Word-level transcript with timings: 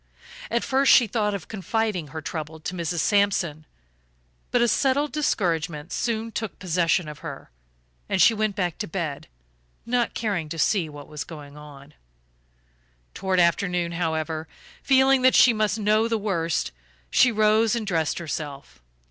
At 0.49 0.63
first 0.63 0.91
she 0.91 1.05
thought 1.05 1.35
of 1.35 1.47
confiding 1.47 2.07
her 2.07 2.23
trouble 2.23 2.59
to 2.59 2.73
Mrs. 2.73 3.01
Sampson, 3.01 3.67
but 4.49 4.59
a 4.63 4.67
settled 4.67 5.11
discouragement 5.11 5.91
soon 5.91 6.31
took 6.31 6.57
possession 6.57 7.07
of 7.07 7.19
her 7.19 7.51
and 8.09 8.19
she 8.19 8.33
went 8.33 8.55
back 8.55 8.79
to 8.79 8.87
bed, 8.87 9.27
not 9.85 10.15
caring 10.15 10.49
to 10.49 10.57
see 10.57 10.89
what 10.89 11.07
was 11.07 11.23
going 11.23 11.55
on. 11.55 11.93
Toward 13.13 13.39
afternoon, 13.39 13.91
however, 13.91 14.47
feeling 14.81 15.21
that 15.21 15.35
she 15.35 15.53
must 15.53 15.77
know 15.77 16.07
the 16.07 16.17
worst, 16.17 16.71
she 17.11 17.31
rose 17.31 17.75
and 17.75 17.85
dressed 17.85 18.17
herself. 18.17 18.81